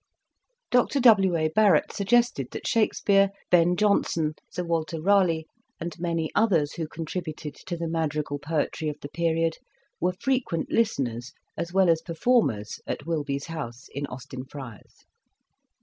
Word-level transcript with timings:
Dr 0.71 0.99
W. 0.99 1.35
A. 1.37 1.49
Barrett 1.49 1.93
suggested 1.93 2.47
that 2.49 2.65
Shake 2.65 2.95
speare, 2.95 3.29
Ben 3.51 3.75
Jonson, 3.75 4.33
Sir 4.49 4.63
Walter 4.63 4.99
Raleigh, 4.99 5.45
and 5.79 5.93
Introduction. 5.93 6.01
many 6.01 6.31
others 6.33 6.73
who 6.73 6.87
contributed 6.87 7.53
to 7.67 7.77
the 7.77 7.87
madrigal 7.87 8.39
poetry 8.39 8.89
of 8.89 8.99
the 9.01 9.09
period, 9.09 9.57
were 9.99 10.13
frequent 10.19 10.71
listeners 10.71 11.33
as 11.55 11.71
well 11.71 11.87
as 11.87 12.01
performers 12.01 12.79
at 12.87 13.05
Wilbye's 13.05 13.45
house 13.45 13.89
in 13.93 14.07
Austin 14.07 14.43
Friars. 14.43 15.05